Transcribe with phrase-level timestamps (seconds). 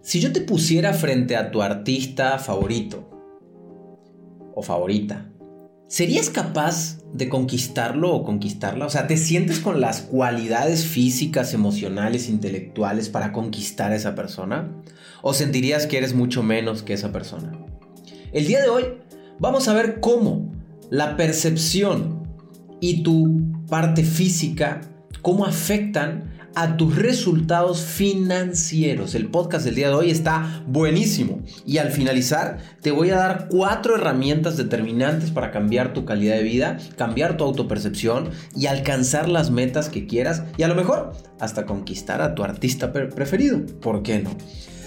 [0.00, 3.10] Si yo te pusiera frente a tu artista favorito
[4.54, 5.30] o favorita,
[5.88, 8.86] ¿serías capaz de conquistarlo o conquistarla?
[8.86, 14.72] O sea, ¿te sientes con las cualidades físicas, emocionales, intelectuales para conquistar a esa persona?
[15.20, 17.52] ¿O sentirías que eres mucho menos que esa persona?
[18.32, 18.84] El día de hoy
[19.40, 20.52] vamos a ver cómo
[20.90, 22.22] la percepción
[22.80, 24.80] y tu parte física,
[25.22, 29.14] cómo afectan a tus resultados financieros.
[29.14, 31.42] El podcast del día de hoy está buenísimo.
[31.66, 36.42] Y al finalizar, te voy a dar cuatro herramientas determinantes para cambiar tu calidad de
[36.42, 41.66] vida, cambiar tu autopercepción y alcanzar las metas que quieras y a lo mejor hasta
[41.66, 43.64] conquistar a tu artista preferido.
[43.80, 44.30] ¿Por qué no?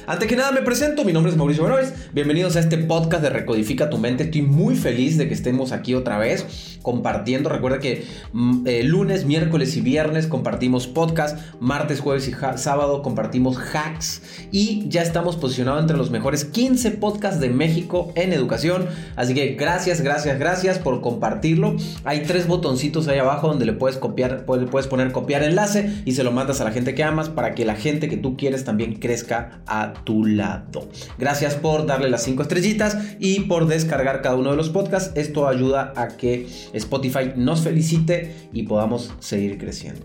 [0.07, 3.29] Antes que nada me presento, mi nombre es Mauricio Benoist, bienvenidos a este podcast de
[3.29, 8.05] Recodifica tu mente, estoy muy feliz de que estemos aquí otra vez compartiendo, recuerda que
[8.33, 14.89] mm, eh, lunes, miércoles y viernes compartimos podcast, martes, jueves y sábado compartimos hacks y
[14.89, 20.01] ya estamos posicionados entre los mejores 15 podcasts de México en educación, así que gracias,
[20.01, 25.11] gracias, gracias por compartirlo, hay tres botoncitos ahí abajo donde le puedes copiar, puedes poner
[25.11, 28.09] copiar enlace y se lo mandas a la gente que amas para que la gente
[28.09, 30.87] que tú quieres también crezca a tu lado.
[31.17, 35.11] Gracias por darle las 5 estrellitas y por descargar cada uno de los podcasts.
[35.15, 40.01] Esto ayuda a que Spotify nos felicite y podamos seguir creciendo.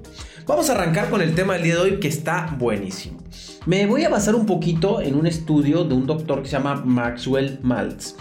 [0.47, 3.19] Vamos a arrancar con el tema del día de hoy que está buenísimo.
[3.67, 6.83] Me voy a basar un poquito en un estudio de un doctor que se llama
[6.84, 8.14] Maxwell Maltz,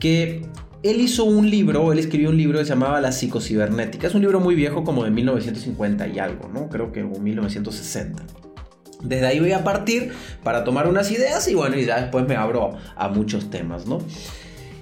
[0.00, 0.42] que
[0.82, 4.06] él hizo un libro, él escribió un libro que se llamaba La psicocibernética.
[4.06, 6.68] Es un libro muy viejo, como de 1950 y algo, ¿no?
[6.68, 8.24] Creo que 1960.
[9.02, 10.12] Desde ahí voy a partir
[10.42, 13.98] para tomar unas ideas y bueno, y ya después me abro a muchos temas, ¿no?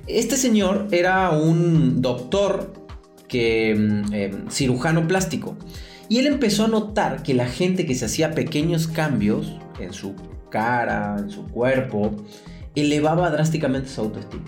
[0.06, 2.72] Este señor era un doctor
[3.28, 5.56] que, mm, em, cirujano plástico
[6.08, 10.14] y él empezó a notar que la gente que se hacía pequeños cambios en su
[10.50, 12.16] cara, en su cuerpo,
[12.74, 14.44] elevaba drásticamente su autoestima.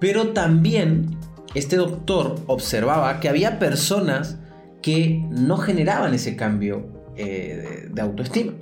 [0.00, 1.16] Pero también
[1.54, 4.38] este doctor observaba que había personas
[4.82, 6.86] que no generaban ese cambio
[7.16, 8.52] eh, de autoestima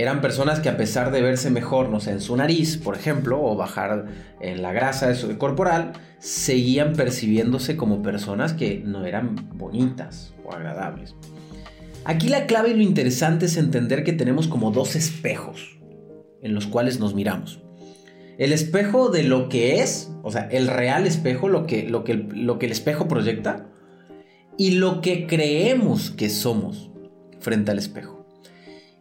[0.00, 3.38] eran personas que a pesar de verse mejor, no sé, en su nariz, por ejemplo,
[3.42, 4.06] o bajar
[4.40, 10.54] en la grasa de su corporal, seguían percibiéndose como personas que no eran bonitas o
[10.54, 11.14] agradables.
[12.06, 15.78] Aquí la clave y lo interesante es entender que tenemos como dos espejos
[16.40, 17.60] en los cuales nos miramos.
[18.38, 22.14] El espejo de lo que es, o sea, el real espejo, lo que, lo que,
[22.14, 23.66] lo que el espejo proyecta,
[24.56, 26.90] y lo que creemos que somos
[27.38, 28.19] frente al espejo.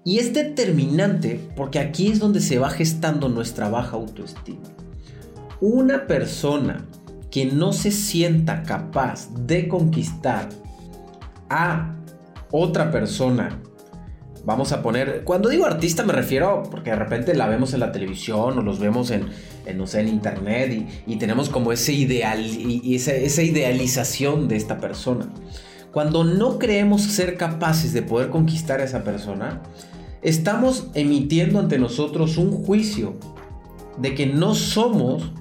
[0.05, 4.63] Y es determinante porque aquí es donde se va gestando nuestra baja autoestima.
[5.61, 6.85] Una persona
[7.31, 10.49] que no se sienta capaz de conquistar
[11.49, 11.95] a
[12.51, 13.59] otra persona,
[14.45, 17.91] vamos a poner, cuando digo artista me refiero porque de repente la vemos en la
[17.91, 19.27] televisión o los vemos en,
[19.75, 25.29] no sé, en internet y, tenemos como ese ideal y, esa idealización de esta persona.
[25.91, 29.61] Cuando no creemos ser capaces de poder conquistar a esa persona,
[30.21, 33.17] estamos emitiendo ante nosotros un juicio
[33.97, 35.31] de que no somos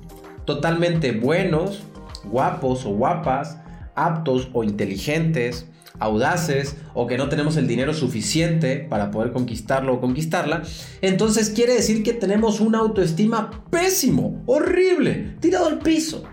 [0.46, 1.82] totalmente buenos,
[2.24, 3.58] guapos o guapas,
[3.94, 5.66] aptos o inteligentes,
[5.98, 10.62] audaces o que no tenemos el dinero suficiente para poder conquistarlo o conquistarla,
[11.02, 16.24] entonces quiere decir que tenemos una autoestima pésimo, horrible, tirado al piso.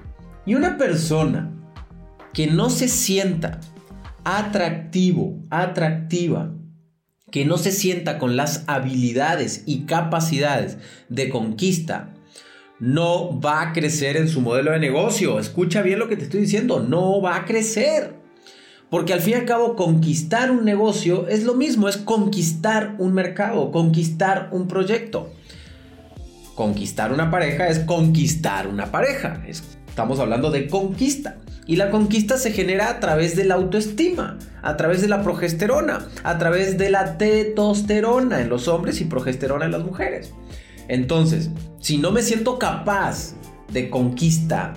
[0.45, 1.51] Y una persona
[2.33, 3.59] que no se sienta
[4.25, 6.53] atractivo, atractiva,
[7.31, 10.77] que no se sienta con las habilidades y capacidades
[11.09, 12.13] de conquista,
[12.79, 15.39] no va a crecer en su modelo de negocio.
[15.39, 18.15] Escucha bien lo que te estoy diciendo, no va a crecer.
[18.89, 23.13] Porque al fin y al cabo conquistar un negocio es lo mismo, es conquistar un
[23.13, 25.31] mercado, conquistar un proyecto.
[26.55, 29.43] Conquistar una pareja es conquistar una pareja.
[29.47, 31.37] estamos hablando de conquista.
[31.67, 36.07] Y la conquista se genera a través de la autoestima, a través de la progesterona,
[36.23, 40.33] a través de la testosterona en los hombres y progesterona en las mujeres.
[40.87, 43.33] Entonces, si no me siento capaz
[43.71, 44.73] de conquista,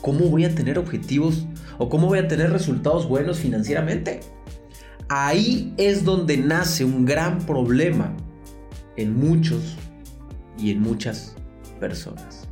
[0.00, 1.46] ¿cómo voy a tener objetivos
[1.78, 4.20] o cómo voy a tener resultados buenos financieramente?
[5.08, 8.12] Ahí es donde nace un gran problema
[8.96, 9.76] en muchos
[10.58, 11.34] y en muchas
[11.80, 12.45] personas.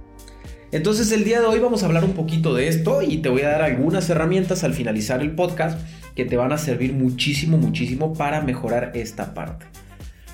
[0.74, 3.42] Entonces el día de hoy vamos a hablar un poquito de esto y te voy
[3.42, 5.78] a dar algunas herramientas al finalizar el podcast
[6.16, 9.66] que te van a servir muchísimo, muchísimo para mejorar esta parte.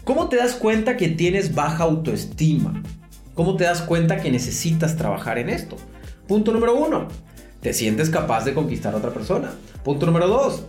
[0.02, 2.82] ¿Cómo te das cuenta que tienes baja autoestima?
[3.34, 5.76] ¿Cómo te das cuenta que necesitas trabajar en esto?
[6.26, 7.08] Punto número uno,
[7.60, 9.50] te sientes capaz de conquistar a otra persona.
[9.84, 10.64] Punto número dos,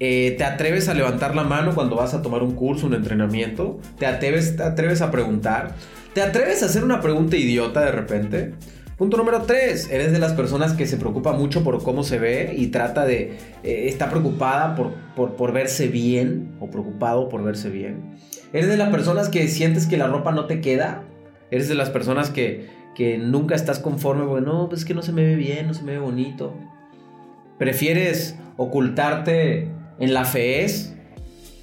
[0.00, 3.78] eh, te atreves a levantar la mano cuando vas a tomar un curso, un entrenamiento,
[4.00, 5.76] te atreves, te atreves a preguntar,
[6.14, 8.54] ¿Te atreves a hacer una pregunta idiota de repente?
[9.00, 9.90] Punto número 3.
[9.92, 13.38] Eres de las personas que se preocupa mucho por cómo se ve y trata de...
[13.62, 14.92] Eh, está preocupada por,
[15.36, 18.18] por, verse bien o preocupado por verse bien.
[18.52, 21.02] Eres de las personas que sientes que la ropa no te queda.
[21.50, 25.00] Eres de las personas que, que nunca estás conforme Bueno, no, pues es que no
[25.00, 26.52] se me ve bien, no se me ve bonito.
[27.56, 29.66] Prefieres ocultarte
[29.98, 30.94] en la feez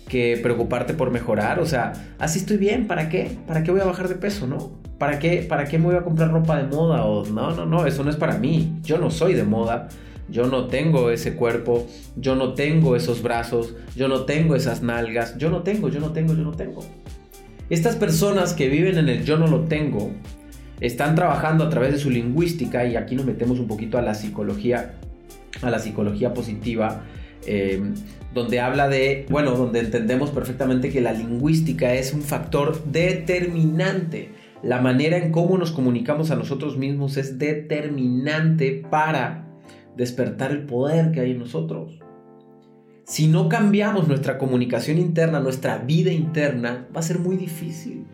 [0.10, 1.60] que preocuparte por mejorar.
[1.60, 3.38] O sea, así estoy bien, ¿para qué?
[3.46, 4.87] ¿Para qué voy a bajar de peso, no?
[4.98, 7.06] ¿Para qué, ¿Para qué me voy a comprar ropa de moda?
[7.06, 8.80] O, no, no, no, eso no es para mí.
[8.84, 9.90] Yo no soy de moda.
[10.30, 11.88] Yo no tengo ese cuerpo.
[12.16, 13.76] Yo no tengo esos brazos.
[13.96, 15.38] Yo no tengo esas nalgas.
[15.38, 16.84] Yo no tengo, yo no tengo, yo no tengo.
[17.70, 20.12] Estas personas que viven en el yo no lo tengo
[20.80, 24.14] están trabajando a través de su lingüística y aquí nos metemos un poquito a la
[24.14, 24.94] psicología,
[25.62, 27.04] a la psicología positiva,
[27.46, 27.82] eh,
[28.34, 34.30] donde habla de, bueno, donde entendemos perfectamente que la lingüística es un factor determinante
[34.64, 39.48] la manera en cómo nos comunicamos a nosotros mismos es determinante para
[39.96, 42.00] despertar el poder que hay en nosotros.
[43.06, 48.06] Si no cambiamos nuestra comunicación interna, nuestra vida interna, va a ser muy difícil.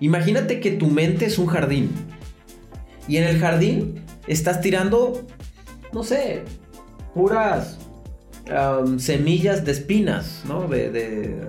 [0.00, 1.90] Imagínate que tu mente es un jardín
[3.06, 5.26] y en el jardín estás tirando,
[5.92, 6.42] no sé,
[7.14, 7.78] puras
[8.98, 10.68] semillas de espinas, ¿no?
[10.68, 11.40] de,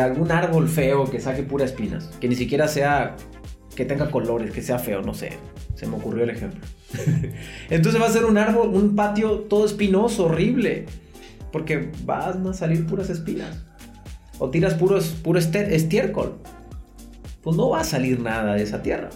[0.00, 3.16] algún árbol feo que saque puras espinas, que ni siquiera sea
[3.74, 5.32] que tenga colores, que sea feo, no sé.
[5.74, 6.60] Se me ocurrió el ejemplo.
[7.70, 10.86] Entonces va a ser un árbol, un patio todo espinoso, horrible,
[11.52, 13.64] porque van a salir puras espinas.
[14.38, 16.38] O tiras puros, puro estiércol.
[17.42, 19.10] Pues no va a salir nada de esa tierra.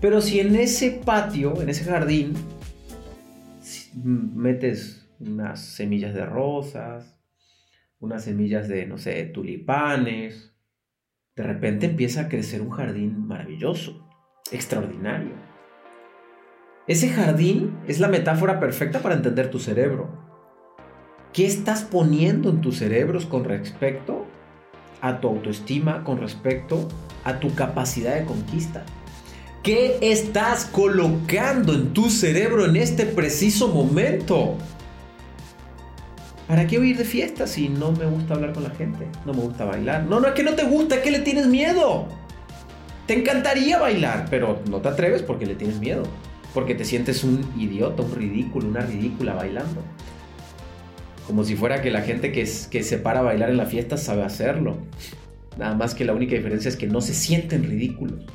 [0.00, 2.34] Pero si en ese patio, en ese jardín,
[3.94, 7.16] metes unas semillas de rosas,
[8.02, 10.52] unas semillas de, no sé, tulipanes.
[11.36, 14.06] De repente empieza a crecer un jardín maravilloso,
[14.50, 15.30] extraordinario.
[16.88, 20.10] Ese jardín es la metáfora perfecta para entender tu cerebro.
[21.32, 24.26] ¿Qué estás poniendo en tus cerebros con respecto
[25.00, 26.88] a tu autoestima, con respecto
[27.22, 28.84] a tu capacidad de conquista?
[29.62, 34.58] ¿Qué estás colocando en tu cerebro en este preciso momento?
[36.52, 39.06] ¿Para qué huir de fiesta si no me gusta hablar con la gente?
[39.24, 40.04] No me gusta bailar.
[40.04, 42.06] No, no es que no te gusta, es que le tienes miedo.
[43.06, 46.02] Te encantaría bailar, pero no te atreves porque le tienes miedo.
[46.52, 49.80] Porque te sientes un idiota, un ridículo, una ridícula bailando.
[51.26, 53.96] Como si fuera que la gente que, que se para a bailar en la fiesta
[53.96, 54.76] sabe hacerlo.
[55.56, 58.26] Nada más que la única diferencia es que no se sienten ridículos.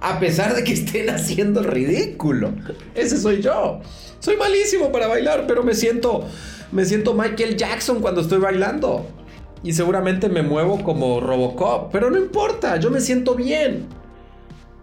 [0.00, 2.52] A pesar de que estén haciendo ridículo.
[2.94, 3.80] Ese soy yo.
[4.20, 6.24] Soy malísimo para bailar, pero me siento
[6.72, 9.06] me siento Michael Jackson cuando estoy bailando.
[9.62, 11.90] Y seguramente me muevo como Robocop.
[11.90, 13.86] Pero no importa, yo me siento bien.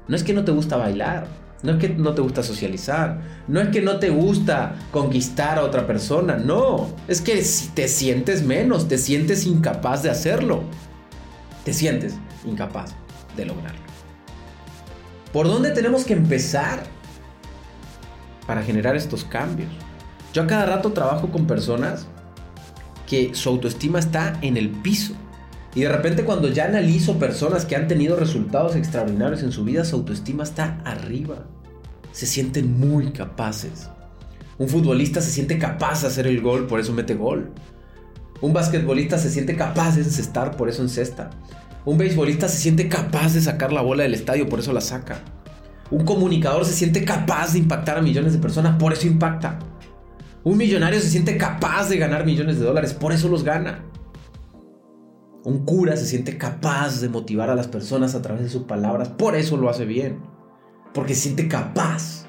[0.08, 1.28] No es que no te gusta bailar.
[1.64, 3.22] No es que no te gusta socializar.
[3.48, 6.38] No es que no te gusta conquistar a otra persona.
[6.38, 6.90] No.
[7.08, 7.44] Es que
[7.76, 10.64] te sientes menos, te sientes incapaz de hacerlo.
[11.64, 12.96] Te sientes incapaz
[13.38, 13.82] de lograrlo.
[15.32, 16.84] ¿Por dónde tenemos que empezar
[18.48, 19.70] para generar estos cambios?
[20.34, 22.08] Yo a cada rato trabajo con personas
[23.08, 25.14] que su autoestima está en el piso.
[25.76, 29.84] Y de repente cuando ya analizo personas que han tenido resultados extraordinarios en su vida,
[29.84, 31.46] su autoestima está arriba.
[32.12, 33.90] Se sienten muy capaces.
[34.58, 37.52] Un futbolista se siente capaz de hacer el gol, por eso mete gol.
[38.42, 41.30] Un basquetbolista se siente capaz de encestar, por eso encesta.
[41.84, 45.20] Un beisbolista se siente capaz de sacar la bola del estadio, por eso la saca.
[45.90, 49.60] Un comunicador se siente capaz de impactar a millones de personas, por eso impacta.
[50.44, 53.84] Un millonario se siente capaz de ganar millones de dólares, por eso los gana.
[55.44, 59.10] Un cura se siente capaz de motivar a las personas a través de sus palabras,
[59.10, 60.20] por eso lo hace bien.
[60.94, 62.26] Porque se siente capaz.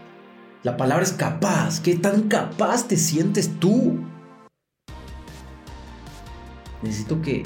[0.62, 1.80] La palabra es capaz.
[1.80, 3.98] ¿Qué tan capaz te sientes tú?
[6.82, 7.42] Necesito que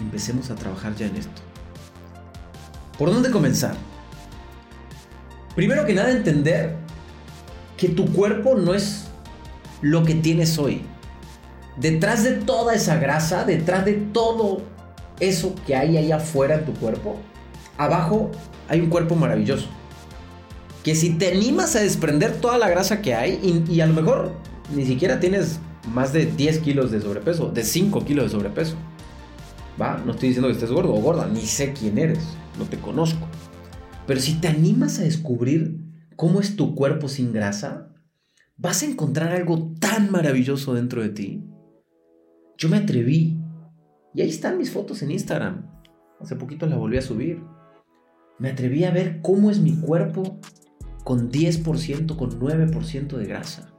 [0.00, 1.42] empecemos a trabajar ya en esto.
[2.98, 3.74] ¿Por dónde comenzar?
[5.54, 6.76] Primero que nada entender
[7.76, 9.05] que tu cuerpo no es
[9.82, 10.82] lo que tienes hoy.
[11.76, 14.62] Detrás de toda esa grasa, detrás de todo
[15.20, 17.16] eso que hay ahí afuera en tu cuerpo,
[17.76, 18.30] abajo
[18.68, 19.68] hay un cuerpo maravilloso.
[20.82, 24.32] Que si te animas a desprender toda la grasa que hay, y, a lo mejor
[24.74, 25.58] ni siquiera tienes
[25.92, 28.76] más de 10 kilos de sobrepeso, de 5 kilos de sobrepeso.
[29.80, 32.20] Va, no estoy diciendo que estés gordo o gorda, ni sé quién eres,
[32.58, 33.26] no te conozco.
[34.06, 35.78] Pero si te animas a descubrir
[36.14, 37.88] cómo es tu cuerpo sin grasa,
[38.56, 41.44] vas a encontrar algo tan maravilloso dentro de ti.
[42.58, 43.38] Yo me atreví.
[44.14, 45.70] Y ahí están mis fotos en Instagram.
[46.20, 47.42] Hace poquito las volví a subir.
[48.38, 50.40] Me atreví a ver cómo es mi cuerpo
[51.04, 53.72] con 10%, con 9% de grasa.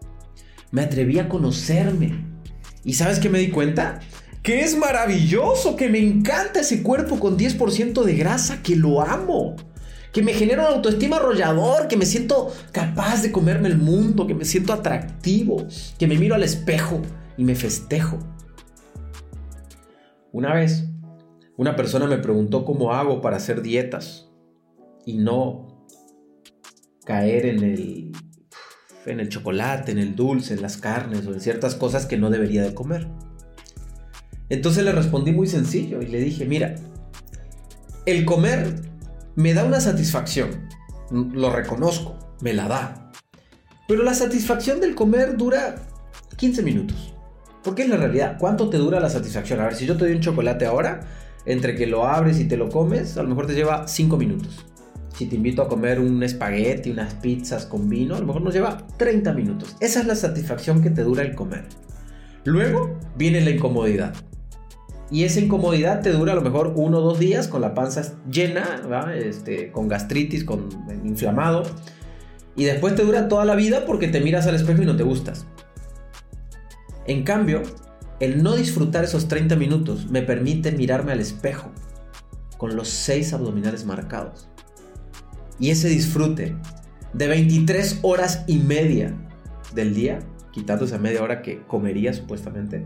[0.71, 2.25] Me atreví a conocerme.
[2.83, 3.99] ¿Y sabes qué me di cuenta?
[4.43, 9.55] Que es maravilloso, que me encanta ese cuerpo con 10% de grasa, que lo amo.
[10.11, 14.33] Que me genera una autoestima arrollador, que me siento capaz de comerme el mundo, que
[14.33, 15.67] me siento atractivo,
[15.99, 17.01] que me miro al espejo
[17.37, 18.19] y me festejo.
[20.31, 20.89] Una vez,
[21.55, 24.29] una persona me preguntó cómo hago para hacer dietas
[25.05, 25.85] y no
[27.05, 28.11] caer en el,
[29.05, 32.29] en el chocolate, en el dulce, en las carnes o en ciertas cosas que no
[32.29, 33.07] debería de comer.
[34.49, 36.75] Entonces le respondí muy sencillo y le dije, mira,
[38.05, 38.86] el comer
[39.37, 40.67] me da una satisfacción,
[41.11, 43.11] lo reconozco, me la da.
[43.87, 45.75] Pero la satisfacción del comer dura
[46.37, 47.13] 15 minutos.
[47.63, 48.37] Porque es la realidad.
[48.39, 49.59] ¿Cuánto te dura la satisfacción?
[49.59, 51.01] A ver, si yo te doy un chocolate ahora,
[51.45, 54.65] entre que lo abres y te lo comes, a lo mejor te lleva 5 minutos.
[55.15, 58.55] Si te invito a comer un espagueti, unas pizzas con vino, a lo mejor nos
[58.55, 59.75] lleva 30 minutos.
[59.79, 61.65] Esa es la satisfacción que te dura el comer.
[62.43, 64.15] Luego viene la incomodidad.
[65.09, 68.13] Y esa incomodidad te dura a lo mejor uno o dos días con la panza
[68.29, 68.81] llena,
[69.15, 70.69] este, con gastritis, con
[71.05, 71.63] inflamado.
[72.55, 75.03] Y después te dura toda la vida porque te miras al espejo y no te
[75.03, 75.45] gustas.
[77.05, 77.61] En cambio,
[78.19, 81.71] el no disfrutar esos 30 minutos me permite mirarme al espejo
[82.57, 84.49] con los 6 abdominales marcados.
[85.59, 86.55] Y ese disfrute
[87.13, 89.15] de 23 horas y media
[89.73, 90.19] del día,
[90.51, 92.85] quitando esa media hora que comería supuestamente,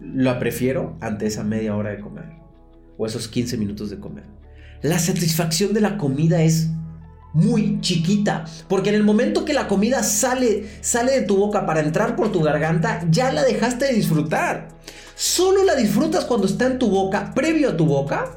[0.00, 2.36] lo prefiero ante esa media hora de comer
[2.98, 4.24] o esos 15 minutos de comer.
[4.82, 6.68] La satisfacción de la comida es
[7.32, 11.80] muy chiquita, porque en el momento que la comida sale sale de tu boca para
[11.80, 14.68] entrar por tu garganta, ya la dejaste de disfrutar.
[15.14, 18.36] Solo la disfrutas cuando está en tu boca, previo a tu boca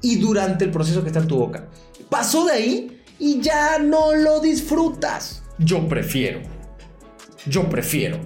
[0.00, 1.68] y durante el proceso que está en tu boca.
[2.08, 5.42] Pasó de ahí y ya no lo disfrutas.
[5.58, 6.40] Yo prefiero,
[7.46, 8.18] yo prefiero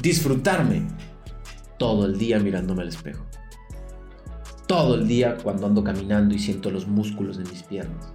[0.00, 0.86] disfrutarme
[1.78, 3.24] todo el día mirándome al espejo.
[4.66, 8.12] Todo el día cuando ando caminando y siento los músculos de mis piernas.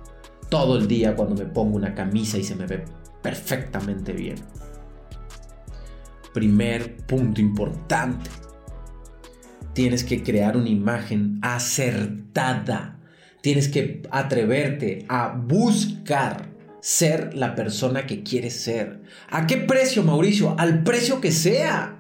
[0.50, 2.86] Todo el día cuando me pongo una camisa y se me ve
[3.22, 4.36] perfectamente bien.
[6.34, 8.30] Primer punto importante.
[9.74, 13.00] Tienes que crear una imagen acertada
[13.44, 19.02] Tienes que atreverte a buscar ser la persona que quieres ser.
[19.30, 20.56] ¿A qué precio, Mauricio?
[20.58, 22.00] Al precio que sea.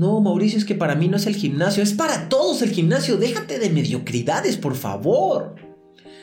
[0.00, 3.18] No, Mauricio, es que para mí no es el gimnasio, es para todos el gimnasio.
[3.18, 5.56] Déjate de mediocridades, por favor.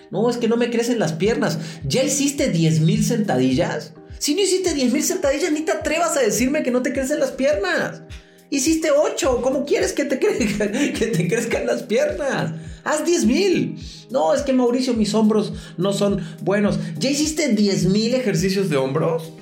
[0.10, 1.60] No, es que no me crecen las piernas.
[1.86, 3.94] ¿Ya hiciste 10.000 sentadillas?
[4.18, 7.30] Si no hiciste 10.000 sentadillas, ni te atrevas a decirme que no te crecen las
[7.30, 8.02] piernas.
[8.50, 12.54] Hiciste 8, ¿cómo quieres que te, que te crezcan las piernas?
[12.84, 13.78] Haz 10 mil.
[14.10, 16.80] No, es que Mauricio, mis hombros no son buenos.
[16.98, 19.34] ¿Ya hiciste 10 mil ejercicios de hombros?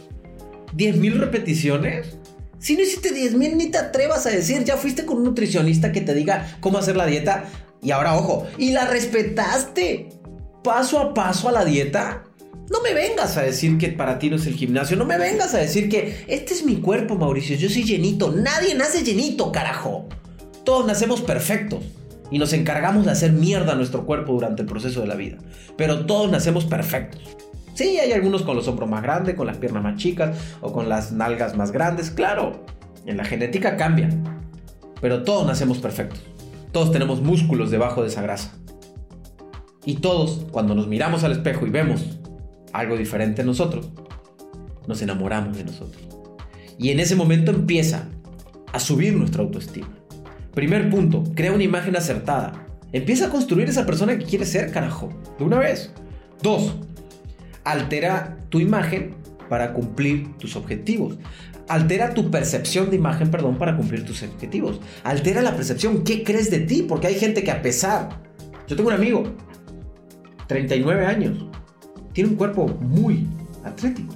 [0.76, 2.18] ¿10 mil repeticiones?
[2.60, 5.92] Si no hiciste 10 mil, ni te atrevas a decir, ya fuiste con un nutricionista
[5.92, 7.46] que te diga cómo hacer la dieta.
[7.82, 10.10] Y ahora, ojo, y la respetaste
[10.64, 12.24] paso a paso a la dieta.
[12.72, 14.98] No me vengas a decir que para ti no es el gimnasio.
[14.98, 17.56] No me vengas a decir que este es mi cuerpo, Mauricio.
[17.56, 18.32] Yo soy llenito.
[18.32, 20.08] Nadie nace llenito, carajo.
[20.64, 21.84] Todos nacemos perfectos
[22.32, 25.38] y nos encargamos de hacer mierda a nuestro cuerpo durante el proceso de la vida.
[25.78, 27.22] Pero todos nacemos perfectos.
[27.76, 30.88] Sí, hay algunos con los hombros más grandes, con las piernas más chicas o con
[30.88, 32.64] las nalgas más grandes, claro.
[33.06, 34.10] En la genética cambia.
[35.02, 36.22] Pero todos nacemos perfectos.
[36.72, 38.58] Todos tenemos músculos debajo de esa grasa.
[39.84, 42.18] Y todos, cuando nos miramos al espejo y vemos
[42.72, 43.90] algo diferente en nosotros,
[44.88, 46.02] nos enamoramos de nosotros.
[46.80, 48.08] Y en ese momento empieza
[48.72, 49.90] a subir nuestra autoestima.
[50.54, 52.66] Primer punto, crea una imagen acertada.
[52.94, 55.10] Empieza a construir esa persona que quieres ser, carajo.
[55.38, 55.92] De una vez.
[56.42, 56.76] Dos,
[57.66, 59.16] altera tu imagen
[59.50, 61.18] para cumplir tus objetivos.
[61.68, 64.80] Altera tu percepción de imagen, perdón, para cumplir tus objetivos.
[65.04, 66.84] Altera la percepción, ¿qué crees de ti?
[66.84, 68.24] Porque hay gente que a pesar...
[68.68, 69.24] Yo tengo un amigo,
[70.48, 71.46] 39 años,
[72.14, 73.28] tiene un cuerpo muy
[73.64, 74.16] atlético,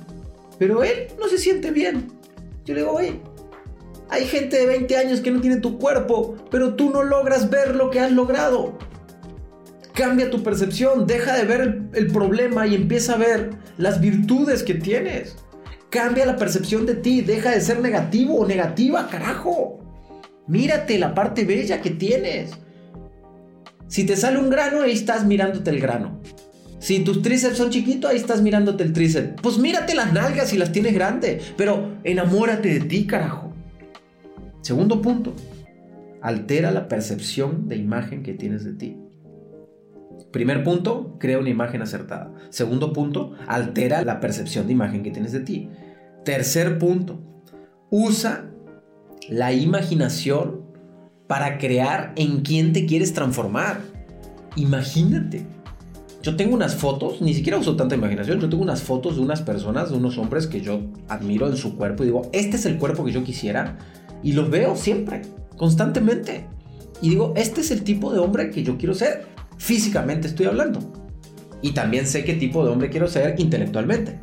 [0.57, 2.07] pero él no se siente bien.
[2.65, 3.19] Yo le digo, oye,
[4.09, 7.75] hay gente de 20 años que no tiene tu cuerpo, pero tú no logras ver
[7.75, 8.77] lo que has logrado.
[9.99, 14.73] Cambia tu percepción, deja de ver el, problema y empieza a ver las virtudes que
[14.73, 15.35] tienes.
[15.89, 19.83] Cambia la percepción de ti, deja de ser negativo o negativa, carajo.
[20.47, 22.51] Mírate la parte bella que tienes.
[23.89, 26.21] Si te sale un grano, ahí estás mirándote el grano.
[26.79, 29.41] Si tus tríceps son chiquitos, ahí estás mirándote el tríceps.
[29.41, 31.43] Pues mírate las nalgas si las tienes grandes.
[31.57, 33.53] Pero enamórate de ti, carajo.
[34.61, 35.33] Segundo punto,
[36.21, 39.08] altera la percepción de imagen que tienes de ti.
[40.31, 42.31] Primer punto, crea una imagen acertada.
[42.49, 45.69] Segundo punto, altera la percepción de imagen que tienes de ti.
[46.23, 47.19] Tercer punto,
[47.89, 48.45] usa
[49.27, 50.61] la imaginación
[51.27, 53.81] para crear en quién te quieres transformar.
[54.55, 55.45] Imagínate.
[56.21, 59.41] Yo tengo unas fotos, ni siquiera uso tanta imaginación, yo tengo unas fotos de unas
[59.41, 62.77] personas, de unos hombres que yo admiro en su cuerpo y digo, este es el
[62.77, 63.77] cuerpo que yo quisiera.
[64.21, 65.21] Y los veo siempre,
[65.55, 66.45] constantemente.
[67.01, 69.27] Y digo, este es el tipo de hombre que yo quiero ser.
[69.59, 70.79] Físicamente estoy hablando.
[71.61, 74.19] Y también sé qué tipo de hombre quiero ser intelectualmente.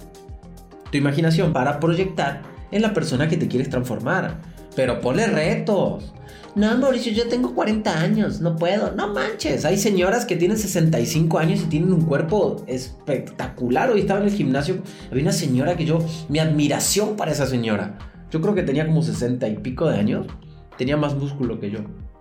[0.90, 4.40] Tu imaginación para proyectar en la persona que te quieres transformar.
[4.74, 6.12] Pero ponle retos.
[6.54, 8.92] No, Mauricio, yo tengo 40 años, no puedo.
[8.92, 13.90] No manches, hay señoras que tienen 65 años y tienen un cuerpo espectacular.
[13.90, 14.78] Hoy estaba en el gimnasio,
[15.10, 15.98] había una señora que yo,
[16.30, 17.98] mi admiración para esa señora.
[18.30, 20.26] Yo creo que tenía como 60 y pico de años,
[20.78, 21.80] tenía más músculo que yo.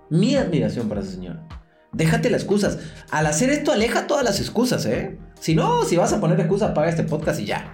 [0.09, 1.47] Mi admiración para esa señora.
[1.95, 2.79] Déjate las excusas.
[3.09, 5.17] Al hacer esto, aleja todas las excusas, ¿eh?
[5.39, 7.73] Si no, si vas a poner excusas, apaga este podcast y ya.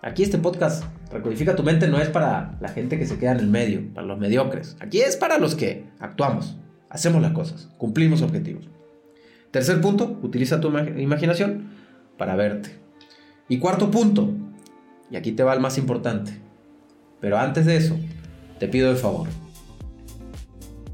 [0.00, 3.38] Aquí este podcast, Recodifica tu mente, no es para la gente que se queda en
[3.38, 4.76] el medio, para los mediocres.
[4.80, 6.56] Aquí es para los que actuamos,
[6.90, 8.68] hacemos las cosas, cumplimos objetivos.
[9.50, 11.70] Tercer punto, utiliza tu imaginación
[12.18, 12.76] para verte.
[13.48, 14.34] Y cuarto punto,
[15.10, 16.40] y aquí te va el más importante,
[17.20, 17.96] pero antes de eso,
[18.58, 19.28] te pido de favor.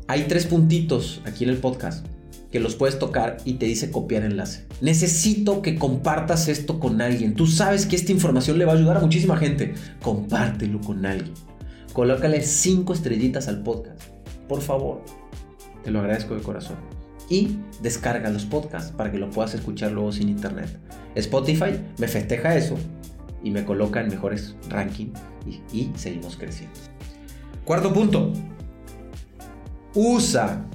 [0.09, 2.07] Hay tres puntitos aquí en el podcast
[2.53, 4.67] que los puedes tocar y te dice copiar enlace.
[4.83, 7.35] Necesito que compartas esto con alguien.
[7.35, 9.73] Tú sabes que esta información le va a ayudar a muchísima gente.
[10.03, 11.33] Compártelo con alguien.
[11.95, 14.03] Colócale cinco estrellitas al podcast.
[14.49, 15.03] Por favor.
[15.83, 16.77] Te lo agradezco de corazón.
[17.31, 20.79] Y descarga los podcasts para que lo puedas escuchar luego sin internet.
[21.15, 22.77] Spotify me festeja eso
[23.43, 26.79] y me coloca en mejores rankings y, y seguimos creciendo.
[27.65, 28.31] Cuarto punto.
[29.95, 30.67] Usa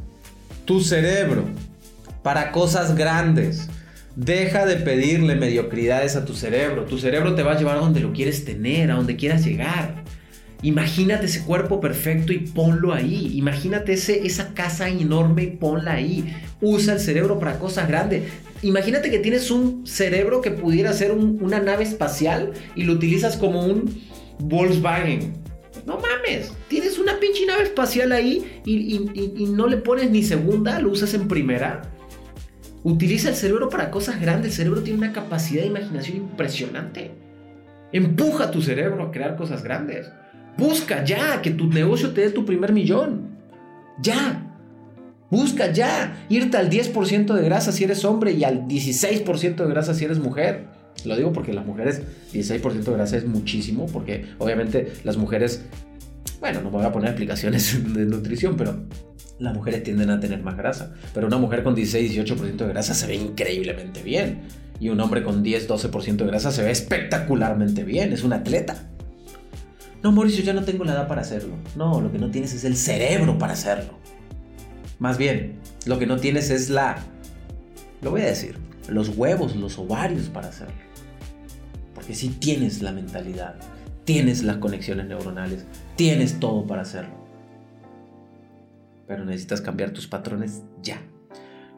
[0.67, 1.45] tu cerebro
[2.21, 3.69] para cosas grandes.
[4.17, 6.83] Deja de pedirle mediocridades a tu cerebro.
[6.83, 10.03] Tu cerebro te va a llevar a donde lo quieres tener, a donde quieras llegar.
[10.63, 13.31] Imagínate ese cuerpo perfecto y ponlo ahí.
[13.35, 16.35] Imagínate ese, esa casa enorme y ponla ahí.
[16.59, 18.23] Usa el cerebro para cosas grandes.
[18.61, 23.65] Imagínate que tienes un cerebro que pudiera ser una nave espacial y lo utilizas como
[23.65, 24.01] un
[24.39, 25.46] Volkswagen.
[25.87, 30.91] No mames, tienes una pinche nave espacial ahí y no le pones ni segunda, lo
[30.91, 31.81] usas en primera.
[32.83, 34.51] Utiliza el cerebro para cosas grandes.
[34.51, 37.11] El cerebro tiene una capacidad de imaginación impresionante.
[37.91, 40.09] Empuja tu cerebro a crear cosas grandes.
[40.57, 43.37] Busca ya que tu negocio te dé tu primer millón.
[44.01, 44.43] Ya.
[45.29, 49.93] Busca ya irte al 10% de grasa si eres hombre y al 16% de grasa
[49.93, 50.67] si eres mujer.
[51.05, 52.01] Lo digo porque las mujeres
[52.33, 55.63] 16% de grasa es muchísimo, porque obviamente las mujeres,
[56.39, 58.85] bueno, no me voy a poner explicaciones de nutrición, pero
[59.39, 60.93] las mujeres tienden a tener más grasa.
[61.13, 64.41] Pero una mujer con 16-18% de grasa se ve increíblemente bien.
[64.79, 68.13] Y un hombre con 10-12% de grasa se ve espectacularmente bien.
[68.13, 68.89] Es un atleta.
[70.03, 71.55] No, Mauricio, ya no tengo la edad para hacerlo.
[71.75, 73.97] No, lo que no tienes es el cerebro para hacerlo.
[74.99, 76.97] Más bien, lo que no tienes es la...
[78.01, 78.66] Lo voy a decir.
[78.87, 80.75] Los huevos, los ovarios para hacerlo.
[81.93, 83.55] Porque si tienes la mentalidad,
[84.05, 87.27] tienes las conexiones neuronales, tienes todo para hacerlo
[89.07, 91.01] pero necesitas cambiar tus patrones ya.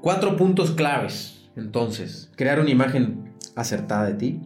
[0.02, 1.50] Cuatro puntos claves.
[1.56, 4.42] Entonces, crear una imagen acertada de ti,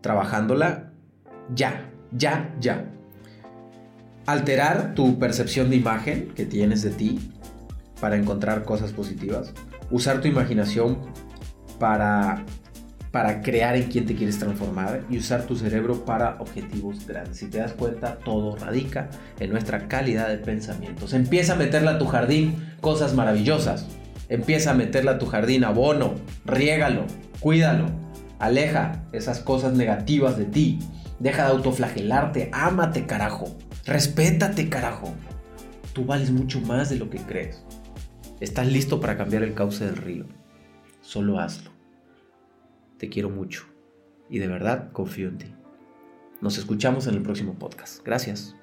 [0.00, 0.92] trabajándola
[1.54, 2.90] ya, ya, ya.
[4.26, 7.32] Alterar tu percepción de imagen que tienes de ti
[8.00, 9.52] para encontrar cosas positivas.
[9.90, 10.98] Usar tu imaginación
[11.78, 12.44] para
[13.16, 17.38] para crear en quién te quieres transformar y usar tu cerebro para objetivos grandes.
[17.38, 19.08] Si te das cuenta, todo radica
[19.40, 21.14] en nuestra calidad de pensamientos.
[21.14, 23.86] Empieza a meterle a tu jardín cosas maravillosas.
[24.28, 26.12] Empieza a meterle a tu jardín abono,
[26.44, 27.06] riégalo,
[27.40, 27.86] cuídalo,
[28.38, 30.78] aleja esas cosas negativas de ti.
[31.18, 35.14] Deja de autoflagelarte, ámate carajo, respétate carajo.
[35.94, 37.64] Tú vales mucho más de lo que crees.
[38.40, 40.26] Estás listo para cambiar el cauce del río.
[41.06, 41.70] Solo hazlo.
[42.98, 43.64] Te quiero mucho
[44.28, 45.54] y de verdad confío en ti.
[46.40, 48.04] Nos escuchamos en el próximo podcast.
[48.04, 48.55] Gracias.